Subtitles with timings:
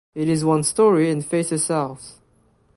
[0.15, 2.19] It is one story and faces south.